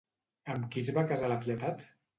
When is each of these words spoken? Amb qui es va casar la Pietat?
Amb 0.53 0.65
qui 0.75 0.83
es 0.85 0.91
va 0.97 1.05
casar 1.13 1.31
la 1.35 1.41
Pietat? 1.47 1.91